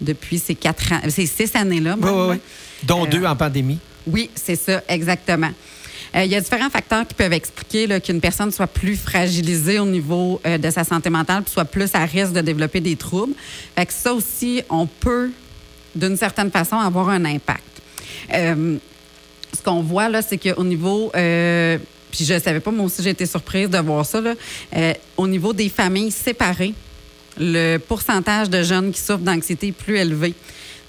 depuis 0.00 0.38
ces 0.38 0.54
quatre 0.54 0.90
ans, 0.90 1.00
ces 1.10 1.26
six 1.26 1.54
années-là. 1.54 1.96
Oui, 2.00 2.08
oui, 2.10 2.26
oui. 2.30 2.36
Dont 2.82 3.04
Euh, 3.04 3.10
deux 3.10 3.24
en 3.26 3.36
pandémie. 3.36 3.78
Oui, 4.06 4.30
c'est 4.34 4.56
ça, 4.56 4.82
exactement. 4.88 5.50
Euh, 6.14 6.24
Il 6.24 6.30
y 6.30 6.34
a 6.34 6.40
différents 6.40 6.70
facteurs 6.70 7.06
qui 7.06 7.14
peuvent 7.14 7.32
expliquer 7.32 8.00
qu'une 8.00 8.20
personne 8.20 8.50
soit 8.50 8.66
plus 8.66 8.96
fragilisée 8.96 9.78
au 9.78 9.86
niveau 9.86 10.40
euh, 10.46 10.58
de 10.58 10.70
sa 10.70 10.84
santé 10.84 11.10
mentale, 11.10 11.44
soit 11.46 11.64
plus 11.64 11.94
à 11.94 12.04
risque 12.04 12.32
de 12.32 12.40
développer 12.40 12.80
des 12.80 12.96
troubles. 12.96 13.34
Fait 13.76 13.86
que 13.86 13.92
ça 13.92 14.12
aussi, 14.12 14.62
on 14.68 14.86
peut, 14.86 15.30
d'une 15.94 16.16
certaine 16.16 16.50
façon, 16.50 16.76
avoir 16.76 17.08
un 17.08 17.24
impact. 17.24 17.62
Euh, 18.34 18.76
ce 19.54 19.62
qu'on 19.62 19.82
voit 19.82 20.08
là, 20.08 20.22
c'est 20.22 20.38
qu'au 20.38 20.64
niveau, 20.64 21.10
puis 21.12 22.24
je 22.24 22.34
ne 22.34 22.38
savais 22.38 22.60
pas, 22.60 22.70
moi 22.70 22.86
aussi 22.86 23.02
j'ai 23.02 23.10
été 23.10 23.26
surprise 23.26 23.68
de 23.68 23.78
voir 23.78 24.06
ça, 24.06 24.18
là, 24.22 24.34
au 25.18 25.26
niveau 25.26 25.52
des 25.52 25.68
familles 25.68 26.10
séparées, 26.10 26.72
le 27.38 27.76
pourcentage 27.76 28.48
de 28.48 28.62
jeunes 28.62 28.92
qui 28.92 29.00
souffrent 29.00 29.18
d'anxiété 29.18 29.68
est 29.68 29.72
plus 29.72 29.98
élevé. 29.98 30.34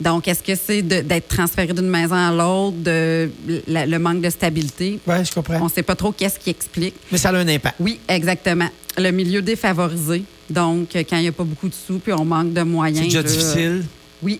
Donc, 0.03 0.27
est-ce 0.27 0.43
que 0.43 0.53
c'est 0.55 0.81
d'être 0.81 1.27
transféré 1.29 1.71
d'une 1.73 1.87
maison 1.89 2.15
à 2.15 2.31
l'autre, 2.31 2.75
le 2.85 3.97
manque 3.97 4.21
de 4.21 4.29
stabilité? 4.29 4.99
Oui, 5.07 5.15
je 5.23 5.31
comprends. 5.33 5.61
On 5.61 5.65
ne 5.65 5.69
sait 5.69 5.83
pas 5.83 5.95
trop 5.95 6.11
qu'est-ce 6.11 6.37
qui 6.37 6.49
explique. 6.49 6.95
Mais 7.11 7.17
ça 7.17 7.29
a 7.29 7.35
un 7.35 7.47
impact. 7.47 7.75
Oui, 7.79 7.99
exactement. 8.07 8.67
Le 8.97 9.11
milieu 9.11 9.41
défavorisé. 9.41 10.23
Donc, 10.49 10.95
euh, 10.95 11.03
quand 11.09 11.15
il 11.17 11.21
n'y 11.21 11.27
a 11.29 11.31
pas 11.31 11.45
beaucoup 11.45 11.69
de 11.69 11.73
sous, 11.73 11.99
puis 11.99 12.11
on 12.13 12.25
manque 12.25 12.51
de 12.53 12.61
moyens. 12.63 12.99
C'est 12.99 13.05
déjà 13.05 13.21
là, 13.21 13.27
difficile. 13.29 13.85
oui. 14.21 14.39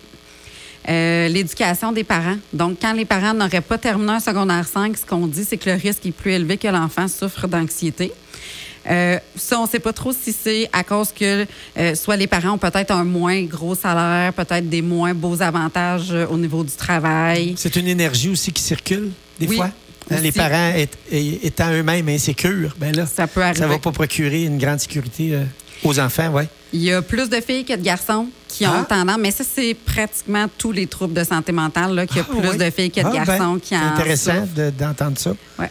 Euh, 0.86 1.28
L'éducation 1.28 1.92
des 1.92 2.04
parents. 2.04 2.36
Donc, 2.52 2.76
quand 2.82 2.92
les 2.92 3.06
parents 3.06 3.32
n'auraient 3.32 3.62
pas 3.62 3.78
terminé 3.78 4.12
un 4.12 4.20
secondaire 4.20 4.68
5, 4.68 4.94
ce 4.98 5.06
qu'on 5.06 5.26
dit, 5.26 5.44
c'est 5.48 5.56
que 5.56 5.70
le 5.70 5.76
risque 5.76 6.04
est 6.04 6.12
plus 6.12 6.32
élevé 6.32 6.58
que 6.58 6.68
l'enfant 6.68 7.08
souffre 7.08 7.48
d'anxiété. 7.48 8.12
Euh, 8.88 9.18
ça, 9.36 9.58
on 9.58 9.64
ne 9.64 9.68
sait 9.68 9.78
pas 9.78 9.92
trop 9.92 10.12
si 10.12 10.32
c'est 10.32 10.68
à 10.72 10.84
cause 10.84 11.10
que 11.12 11.46
euh, 11.78 11.94
soit 11.94 12.16
les 12.16 12.26
parents 12.26 12.52
ont 12.52 12.58
peut-être 12.58 12.90
un 12.90 13.04
moins 13.04 13.42
gros 13.44 13.74
salaire, 13.74 14.32
peut-être 14.32 14.68
des 14.68 14.82
moins 14.82 15.14
beaux 15.14 15.40
avantages 15.40 16.08
euh, 16.12 16.26
au 16.26 16.36
niveau 16.36 16.62
du 16.64 16.72
travail. 16.72 17.54
C'est 17.56 17.76
une 17.76 17.88
énergie 17.88 18.28
aussi 18.28 18.52
qui 18.52 18.62
circule, 18.62 19.10
des 19.40 19.46
Oui, 19.46 19.56
fois. 19.56 19.70
Hein, 20.10 20.16
les 20.20 20.32
parents 20.32 20.72
est- 20.76 20.98
est- 21.10 21.44
étant 21.46 21.70
eux-mêmes 21.72 22.08
insécures, 22.10 22.74
ben 22.78 22.94
là, 22.94 23.06
Ça 23.06 23.26
peut 23.26 23.42
arriver. 23.42 23.58
ça 23.60 23.66
va 23.66 23.78
pas 23.78 23.90
procurer 23.90 24.44
une 24.44 24.58
grande 24.58 24.78
sécurité 24.80 25.38
aux 25.82 25.98
enfants, 25.98 26.30
oui. 26.34 26.42
Il 26.74 26.82
y 26.82 26.92
a 26.92 27.00
plus 27.00 27.30
de 27.30 27.40
filles 27.40 27.64
que 27.64 27.72
de 27.74 27.82
garçons 27.82 28.26
qui 28.48 28.66
ont 28.66 28.70
Ah. 28.82 28.86
tendance, 28.86 29.16
mais 29.18 29.30
ça, 29.30 29.44
c'est 29.44 29.72
pratiquement 29.74 30.46
tous 30.58 30.72
les 30.72 30.86
troubles 30.86 31.14
de 31.14 31.24
santé 31.24 31.52
mentale, 31.52 32.06
qu'il 32.06 32.18
y 32.18 32.20
a 32.20 32.26
Ah, 32.28 32.34
plus 32.38 32.48
oui. 32.50 32.56
de 32.58 32.70
filles 32.70 32.90
que 32.90 33.00
de 33.00 33.06
Ah, 33.06 33.10
ben, 33.10 33.24
garçons 33.24 33.58
qui 33.58 33.68
c'est 33.70 33.76
en 33.76 33.94
intéressant 33.94 34.34
souffrent. 34.42 34.54
de- 34.54 34.70
d'entendre 34.70 35.18
ça. 35.18 35.34
Ouais. 35.58 35.70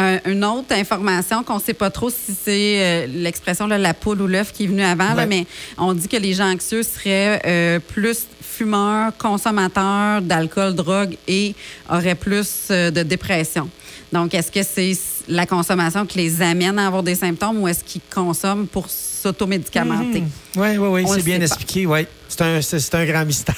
Un- 0.00 0.20
une 0.30 0.44
autre 0.44 0.72
information 0.74 1.42
qu'on 1.42 1.56
ne 1.56 1.60
sait 1.60 1.74
pas 1.74 1.90
trop 1.90 2.08
si 2.08 2.32
c'est 2.44 2.76
euh, 2.80 3.06
l'expression 3.08 3.66
là, 3.66 3.78
la 3.78 3.94
poule 3.94 4.22
ou 4.22 4.28
l'œuf 4.28 4.52
qui 4.52 4.62
est 4.64 4.66
venue 4.68 4.84
avant, 4.84 5.12
là, 5.14 5.26
mais 5.26 5.44
on 5.76 5.92
dit 5.92 6.06
que 6.06 6.16
les 6.16 6.34
gens 6.34 6.52
anxieux 6.52 6.84
seraient 6.84 7.42
euh, 7.44 7.80
plus 7.80 8.26
fumeurs, 8.40 9.12
consommateurs 9.18 10.22
d'alcool, 10.22 10.74
drogue 10.74 11.16
et 11.26 11.54
auraient 11.90 12.14
plus 12.14 12.68
euh, 12.70 12.90
de 12.92 13.02
dépression. 13.02 13.68
Donc, 14.12 14.34
est-ce 14.34 14.50
que 14.52 14.62
c'est 14.62 14.92
la 15.28 15.46
consommation 15.46 16.06
qui 16.06 16.18
les 16.18 16.40
amène 16.42 16.78
à 16.78 16.86
avoir 16.86 17.02
des 17.02 17.14
symptômes 17.14 17.58
ou 17.60 17.68
est-ce 17.68 17.84
qu'ils 17.84 18.00
consomment 18.08 18.66
pour 18.66 18.88
s'automédicamenter? 18.88 20.22
Oui, 20.56 20.78
oui, 20.78 20.88
oui, 20.88 21.04
c'est 21.12 21.24
bien 21.24 21.40
expliqué, 21.40 21.86
oui. 21.86 22.06
C'est 22.28 22.42
un, 22.42 22.60
un, 23.00 23.04
grand 23.04 23.24
mystère. 23.24 23.56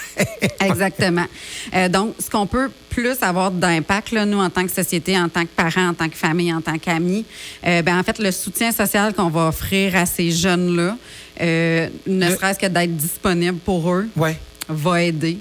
Exactement. 0.60 1.26
Euh, 1.74 1.88
donc, 1.88 2.14
ce 2.18 2.30
qu'on 2.30 2.46
peut 2.46 2.70
plus 2.90 3.22
avoir 3.22 3.50
d'impact, 3.50 4.12
nous, 4.12 4.38
en 4.38 4.50
tant 4.50 4.66
que 4.66 4.72
société, 4.72 5.18
en 5.18 5.28
tant 5.28 5.42
que 5.42 5.54
parents, 5.56 5.88
en 5.88 5.94
tant 5.94 6.08
que 6.08 6.16
famille, 6.16 6.52
en 6.52 6.60
tant 6.60 6.76
qu'amis, 6.76 7.24
euh, 7.66 7.82
ben, 7.82 7.98
en 7.98 8.02
fait, 8.02 8.18
le 8.18 8.30
soutien 8.32 8.72
social 8.72 9.14
qu'on 9.14 9.30
va 9.30 9.48
offrir 9.48 9.96
à 9.96 10.04
ces 10.04 10.30
jeunes-là, 10.30 10.96
euh, 11.40 11.88
ne 12.06 12.30
serait-ce 12.30 12.58
que 12.58 12.66
d'être 12.66 12.96
disponible 12.96 13.58
pour 13.58 13.90
eux, 13.90 14.08
ouais. 14.16 14.36
va 14.68 15.02
aider. 15.02 15.38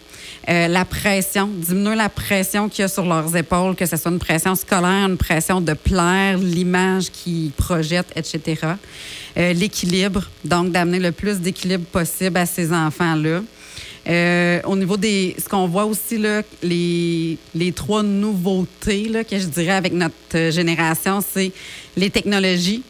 Euh, 0.47 0.67
la 0.67 0.85
pression, 0.85 1.47
diminuer 1.47 1.95
la 1.95 2.09
pression 2.09 2.69
qu'il 2.69 2.83
y 2.83 2.85
a 2.85 2.87
sur 2.87 3.05
leurs 3.05 3.35
épaules, 3.35 3.75
que 3.75 3.85
ce 3.85 3.97
soit 3.97 4.11
une 4.11 4.19
pression 4.19 4.55
scolaire, 4.55 5.07
une 5.07 5.17
pression 5.17 5.61
de 5.61 5.73
plaire, 5.73 6.37
l'image 6.37 7.11
qu'ils 7.11 7.51
projettent, 7.51 8.11
etc. 8.15 8.61
Euh, 9.37 9.53
l'équilibre, 9.53 10.23
donc 10.45 10.71
d'amener 10.71 10.99
le 10.99 11.11
plus 11.11 11.39
d'équilibre 11.39 11.85
possible 11.85 12.37
à 12.37 12.45
ces 12.45 12.71
enfants-là. 12.71 13.41
Euh, 14.07 14.61
au 14.65 14.75
niveau 14.75 14.97
des. 14.97 15.35
Ce 15.37 15.47
qu'on 15.49 15.67
voit 15.67 15.85
aussi, 15.85 16.17
là, 16.17 16.41
les, 16.63 17.37
les 17.53 17.71
trois 17.71 18.01
nouveautés 18.03 19.09
là, 19.09 19.23
que 19.23 19.37
je 19.37 19.45
dirais 19.45 19.73
avec 19.73 19.93
notre 19.93 20.51
génération, 20.51 21.21
c'est 21.21 21.51
les 21.97 22.09
technologies, 22.09 22.83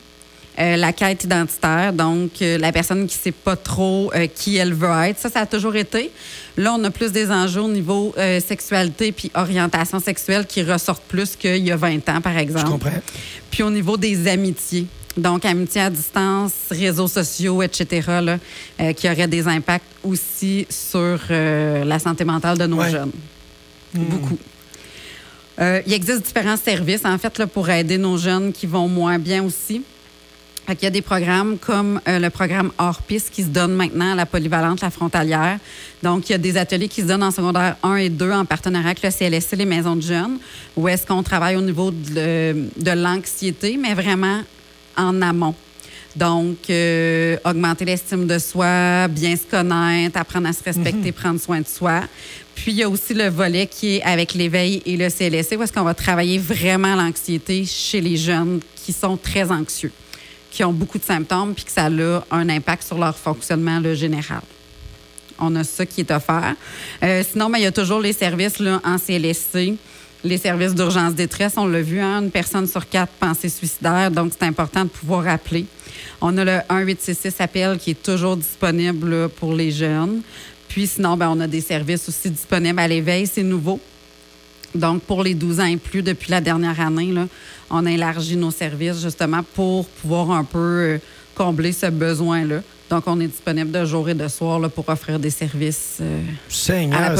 euh, 0.60 0.76
la 0.76 0.92
quête 0.92 1.24
identitaire, 1.24 1.94
donc 1.94 2.42
euh, 2.42 2.58
la 2.58 2.74
personne 2.74 3.08
qui 3.08 3.18
ne 3.18 3.22
sait 3.22 3.32
pas 3.32 3.56
trop 3.56 4.12
euh, 4.14 4.28
qui 4.28 4.58
elle 4.58 4.74
veut 4.74 4.90
être. 5.06 5.18
Ça, 5.18 5.30
ça 5.30 5.42
a 5.42 5.46
toujours 5.46 5.76
été. 5.78 6.12
Là, 6.58 6.76
on 6.78 6.84
a 6.84 6.90
plus 6.90 7.14
des 7.14 7.32
enjeux 7.32 7.62
au 7.62 7.70
niveau 7.70 8.14
sexualité 8.46 9.14
puis 9.14 9.32
orientation 9.36 10.00
sexuelle 10.02 10.46
qui 10.46 10.62
ressortent 10.62 11.04
plus 11.04 11.38
qu'il 11.38 11.66
y 11.66 11.72
a 11.72 11.78
20 11.78 12.10
ans, 12.10 12.20
par 12.22 12.38
exemple. 12.38 12.66
Je 12.66 12.72
comprends. 12.72 13.02
Puis 13.50 13.64
au 13.64 13.72
niveau 13.72 13.96
des 13.96 14.28
amitiés. 14.28 14.86
Donc, 15.18 15.44
amitié 15.44 15.82
à 15.82 15.90
distance, 15.90 16.54
réseaux 16.72 17.08
sociaux, 17.08 17.62
etc., 17.62 18.08
là, 18.22 18.94
qui 18.94 19.10
auraient 19.10 19.28
des 19.28 19.48
impacts 19.48 19.86
aussi 20.04 20.66
sur 20.70 21.20
la 21.30 22.00
santé 22.00 22.24
mentale 22.24 22.58
de 22.58 22.66
nos 22.68 22.84
jeunes. 22.84 23.12
Hmm. 23.94 24.04
Beaucoup. 24.04 24.38
il 25.60 25.94
existe 25.94 26.24
différents 26.26 26.58
services, 26.58 27.04
en 27.06 27.18
fait, 27.18 27.38
là, 27.38 27.48
pour 27.48 27.70
aider 27.70 27.98
nos 27.98 28.18
jeunes 28.18 28.54
qui 28.54 28.68
vont 28.68 28.88
moins 28.88 29.20
bien 29.20 29.44
aussi. 29.44 29.84
Il 30.72 30.84
y 30.84 30.86
a 30.86 30.92
des 30.92 31.02
programmes 31.02 31.58
comme 31.58 32.00
euh, 32.08 32.20
le 32.20 32.30
programme 32.30 32.72
hors 32.78 33.02
piste 33.02 33.32
qui 33.32 33.42
se 33.42 33.48
donne 33.48 33.74
maintenant 33.74 34.12
à 34.12 34.16
la 34.16 34.28
polyvalente, 34.28 34.82
la 34.82 34.92
frontalière. 34.92 35.58
Donc, 36.04 36.30
il 36.30 36.34
y 36.34 36.36
a 36.36 36.38
des 36.38 36.58
ateliers 36.58 36.88
qui 36.88 37.02
se 37.02 37.08
donnent 37.08 37.24
en 37.24 37.32
secondaire 37.32 37.76
1 37.82 37.96
et 37.96 38.10
2 38.10 38.32
en 38.32 38.46
partenariat 38.46 38.90
avec 38.90 39.02
le 39.02 39.10
CLSC, 39.10 39.56
les 39.56 39.66
maisons 39.66 39.96
de 39.96 40.04
jeunes, 40.04 40.38
où 40.78 40.88
est-ce 40.88 41.08
qu'on 41.08 41.24
travaille 41.24 41.56
au 41.56 41.62
niveau 41.62 41.90
de, 41.90 42.92
l'anxiété, 42.92 43.78
mais 43.78 43.96
vraiment 43.96 44.42
en 45.00 45.22
amont. 45.22 45.56
Donc, 46.16 46.70
euh, 46.70 47.38
augmenter 47.46 47.86
l'estime 47.86 48.28
de 48.28 48.40
soi, 48.40 49.08
bien 49.08 49.36
se 49.36 49.46
connaître, 49.50 50.18
apprendre 50.18 50.48
à 50.48 50.54
se 50.54 50.64
respecter, 50.64 51.10
mhm. 51.10 51.14
prendre 51.14 51.40
soin 51.40 51.62
de 51.62 51.68
soi. 51.68 52.02
Puis, 52.56 52.72
il 52.72 52.78
y 52.78 52.84
a 52.84 52.90
aussi 52.90 53.14
le 53.14 53.30
volet 53.30 53.68
qui 53.68 53.98
est 53.98 54.02
avec 54.02 54.34
l'éveil 54.34 54.82
et 54.86 54.98
le 54.98 55.10
CLSC, 55.10 55.56
où 55.58 55.64
est-ce 55.64 55.72
qu'on 55.72 55.84
va 55.84 55.94
travailler 55.94 56.38
vraiment 56.38 56.96
l'anxiété 56.96 57.64
chez 57.66 58.02
les 58.02 58.18
jeunes 58.18 58.60
qui 58.76 58.92
sont 58.92 59.18
très 59.18 59.50
anxieux 59.52 59.92
qui 60.52 60.64
ont 60.64 60.74
beaucoup 60.74 60.98
de 60.98 61.04
symptômes 61.04 61.54
puis 61.54 61.66
que 61.66 61.72
ça 61.72 61.86
a 61.86 61.90
un 62.32 62.50
impact 62.50 62.84
sur 62.84 62.98
leur 62.98 63.18
fonctionnement 63.18 63.80
le 63.80 63.94
général. 63.94 64.42
On 65.40 65.56
a 65.56 65.64
ça 65.64 65.86
qui 65.86 66.02
est 66.02 66.12
offert. 66.12 66.56
Euh, 67.02 67.24
sinon, 67.30 67.50
ben, 67.50 67.60
il 67.60 67.64
y 67.64 67.68
a 67.68 67.72
toujours 67.72 68.02
les 68.02 68.14
services 68.14 68.60
là, 68.60 68.82
en 68.84 68.98
CLSC, 68.98 69.76
les 70.24 70.38
services 70.38 70.76
d'urgence 70.76 71.14
détresse. 71.14 71.54
On 71.58 71.66
l'a 71.66 71.82
vu, 71.82 72.00
hein, 72.00 72.22
une 72.22 72.32
personne 72.32 72.68
sur 72.68 72.88
quatre 72.88 73.12
pensée 73.14 73.50
suicidaire, 73.50 74.12
donc 74.12 74.34
c'est 74.38 74.46
important 74.46 74.84
de 74.84 74.90
pouvoir 74.90 75.28
appeler. 75.28 75.66
On 76.22 76.38
a 76.38 76.44
le 76.44 76.60
1866 76.70 77.42
appel 77.42 77.78
qui 77.78 77.92
est 77.92 78.04
toujours 78.04 78.36
disponible 78.38 79.30
pour 79.30 79.54
les 79.54 79.72
jeunes. 79.72 80.22
Puis 80.68 80.88
sinon, 80.88 81.18
ben, 81.18 81.30
on 81.30 81.40
a 81.40 81.48
des 81.48 81.62
services 81.62 82.08
aussi 82.10 82.30
disponibles 82.30 82.80
à 82.80 82.88
l'éveil, 82.88 83.26
c'est 83.26 83.44
nouveau. 83.44 83.80
Donc, 84.76 85.02
pour 85.02 85.24
les 85.24 85.34
12 85.34 85.60
ans 85.60 85.66
et 85.66 85.78
plus, 85.78 86.04
depuis 86.04 86.30
la 86.30 86.42
dernière 86.42 86.80
année, 86.80 87.12
là, 87.12 87.28
on 87.72 87.86
a 87.86 87.92
élargi 87.92 88.36
nos 88.36 88.52
services 88.52 89.02
justement 89.02 89.42
pour 89.56 89.88
pouvoir 89.88 90.32
un 90.32 90.44
peu 90.44 90.58
euh, 90.58 90.98
combler 91.34 91.72
ce 91.72 91.88
besoin-là. 91.88 92.62
Donc, 92.90 93.04
on 93.08 93.20
est 93.20 93.28
disponible 93.28 93.72
de 93.72 93.86
jour 93.86 94.10
et 94.10 94.14
de 94.14 94.28
soir 94.28 94.60
là, 94.60 94.70
pour 94.70 94.88
offrir 94.90 95.18
des 95.20 95.30
services 95.30 95.98
euh, 96.02 96.22
Seigneur, 96.50 97.18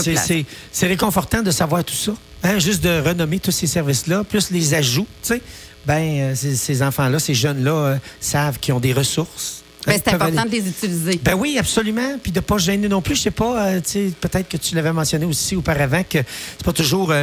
C'est 0.72 0.88
réconfortant 0.88 1.42
de 1.42 1.52
savoir 1.52 1.84
tout 1.84 1.96
ça. 1.96 2.14
Hein, 2.44 2.60
juste 2.60 2.84
de 2.84 3.02
renommer 3.02 3.40
tous 3.40 3.52
ces 3.52 3.68
services-là, 3.68 4.24
plus 4.24 4.50
les 4.52 4.74
ajouts, 4.74 5.08
tu 5.22 5.28
sais. 5.28 5.42
Ben, 5.86 6.34
euh, 6.34 6.36
ces, 6.36 6.84
enfants-là, 6.84 7.20
ces 7.20 7.34
jeunes-là 7.34 8.00
savent 8.20 8.60
qu'ils 8.60 8.74
ont 8.74 8.80
des 8.80 8.94
ressources. 8.94 9.64
Ben, 9.86 10.00
c'est 10.04 10.14
important 10.14 10.46
de 10.46 10.52
les 10.52 10.68
utiliser. 10.68 11.20
Ben 11.24 11.36
oui, 11.36 11.58
absolument. 11.58 12.18
Puis 12.22 12.32
de 12.32 12.40
ne 12.40 12.42
pas 12.42 12.58
gêner 12.58 12.88
non 12.88 13.02
plus. 13.02 13.16
Je 13.16 13.22
sais 13.24 13.32
pas, 13.32 13.72
peut-être 13.82 14.50
que 14.50 14.58
tu 14.58 14.76
l'avais 14.76 14.94
mentionné 14.94 15.26
aussi 15.26 15.56
auparavant 15.56 16.04
que 16.04 16.20
c'est 16.20 16.66
pas 16.66 16.74
toujours 16.74 17.14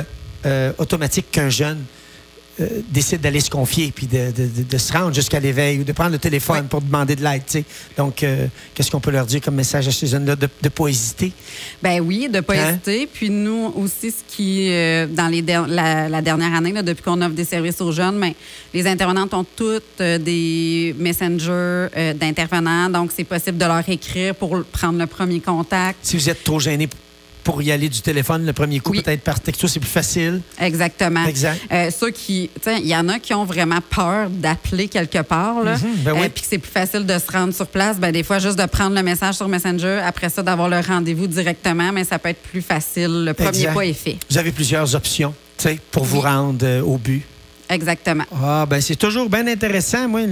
automatique 0.79 1.31
qu'un 1.31 1.51
jeune 1.51 1.83
euh, 2.59 2.81
décide 2.91 3.21
d'aller 3.21 3.41
se 3.41 3.51
confier 3.51 3.93
puis 3.95 4.07
de, 4.07 4.79
se 4.79 4.93
rendre 4.93 5.15
jusqu'à 5.15 5.39
l'éveil 5.39 5.81
ou 5.81 5.85
de 5.85 5.93
prendre 5.93 6.13
le 6.13 6.19
téléphone 6.19 6.67
pour 6.69 6.81
demander 6.81 7.15
de 7.15 7.23
l'aide. 7.23 7.43
Donc, 7.99 8.23
euh, 8.23 8.47
qu'est-ce 8.75 8.91
qu'on 8.91 9.01
peut 9.01 9.11
leur 9.11 9.27
dire 9.27 9.43
comme 9.43 9.57
message 9.57 9.87
à 9.89 9.93
ces 9.93 10.07
jeunes-là 10.07 10.37
de 10.37 10.49
ne 10.63 10.69
pas 10.71 10.89
hésiter? 10.89 11.33
Ben 11.83 12.01
oui, 12.01 12.29
de 12.31 12.37
ne 12.37 12.41
pas 12.41 12.55
hein? 12.55 12.71
hésiter. 12.71 13.07
Puis 13.13 13.29
nous 13.29 13.75
aussi, 13.77 14.11
ce 14.11 14.25
qui, 14.27 14.69
euh, 14.71 15.07
dans 15.07 15.29
les 15.29 15.43
la, 15.43 16.23
dernière 16.23 16.55
année, 16.55 16.73
depuis 16.83 17.03
qu'on 17.03 17.21
offre 17.21 17.35
des 17.35 17.45
services 17.45 17.81
aux 17.83 17.93
jeunes, 17.93 18.17
mais 18.17 18.31
ben, 18.31 18.35
les 18.73 18.87
intervenantes 18.87 19.35
ont 19.35 19.47
toutes 19.55 20.01
des 20.01 20.95
messengers 20.99 21.89
d'intervenants. 22.19 22.89
Donc, 22.89 23.11
c'est 23.15 23.25
possible 23.25 23.59
de 23.59 23.67
leur 23.67 23.87
écrire 23.87 24.35
pour 24.35 24.65
prendre 24.73 24.99
le 24.99 25.07
premier 25.07 25.41
contact. 25.41 25.99
Si 26.03 26.17
vous 26.17 26.31
êtes 26.31 26.43
trop 26.43 26.59
gêné 26.59 26.89
pour 27.47 27.63
y 27.63 27.71
aller 27.71 27.89
du 27.89 28.01
téléphone 28.01 28.45
le 28.45 28.53
premier 28.53 28.81
coup, 28.81 28.91
peut-être 28.91 29.21
par 29.21 29.39
texto, 29.39 29.69
c'est 29.69 29.79
plus 29.79 29.89
facile. 29.89 30.41
Exactement. 30.61 31.25
Exact. 31.27 31.61
Euh, 31.71 31.93
ceux 31.97 32.11
qui, 32.11 32.51
il 32.67 32.89
y 32.89 32.97
en 32.97 33.09
a 33.09 33.21
qui 33.21 33.35
ont 33.35 33.45
vraiment 33.45 33.79
peur 33.89 34.29
d'appeler 34.29 34.89
quelque 34.89 35.23
part, 35.23 35.63
là, 35.63 35.77
mhm, 35.77 35.95
ben 36.05 36.17
euh, 36.17 36.29
puis 36.29 36.43
que 36.43 36.49
c'est 36.51 36.59
plus 36.59 36.73
facile 36.73 37.07
de 37.07 37.17
se 37.17 37.31
rendre 37.31 37.55
sur 37.55 37.69
place. 37.69 37.99
Ben, 37.99 38.11
des 38.11 38.25
fois, 38.25 38.41
juste 38.41 38.59
de 38.59 38.67
prendre 38.67 38.97
le 38.97 39.03
message 39.05 39.37
sur 39.37 39.47
Messenger, 39.47 40.01
après 40.05 40.29
ça, 40.29 40.43
d'avoir 40.43 40.69
le 40.69 40.81
rendez-vous 40.81 41.29
directement, 41.29 41.93
mais 41.93 42.03
ça 42.03 42.19
peut 42.19 42.31
être 42.31 42.43
plus 42.43 42.63
facile. 42.63 43.25
Le 43.25 43.33
premier 43.33 43.69
pas 43.69 43.87
est 43.87 43.93
fait. 43.93 44.17
Vous 44.29 44.39
avez 44.39 44.51
plusieurs 44.51 44.97
options, 44.97 45.33
pour 45.93 46.03
vous 46.03 46.23
rendre 46.23 46.67
euh, 46.67 46.83
au 46.83 46.99
but. 46.99 47.23
Exactement. 47.69 48.25
Ah, 48.33 48.67
ben 48.69 48.81
c'est 48.81 48.97
toujours 48.97 49.29
bien 49.29 49.47
intéressant. 49.47 50.09
Moi, 50.09 50.23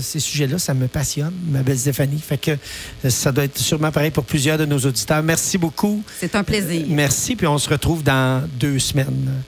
ces 0.00 0.20
sujets-là, 0.20 0.58
ça 0.58 0.74
me 0.74 0.86
passionne, 0.86 1.32
ma 1.48 1.62
belle 1.62 1.78
Stéphanie. 1.78 2.20
Fait 2.20 2.38
que 2.38 2.50
euh, 2.52 3.10
ça 3.10 3.32
doit 3.32 3.44
être 3.44 3.58
sûrement 3.58 3.90
pareil 3.90 4.10
pour 4.10 4.24
plusieurs 4.24 4.58
de 4.58 4.64
nos 4.64 4.78
auditeurs. 4.78 5.22
Merci 5.22 5.58
beaucoup. 5.58 6.02
C'est 6.18 6.34
un 6.34 6.44
plaisir. 6.44 6.84
merci, 6.88 7.36
puis 7.36 7.46
on 7.46 7.58
se 7.58 7.68
retrouve 7.68 8.02
dans 8.02 8.46
deux 8.58 8.78
semaines. 8.78 9.42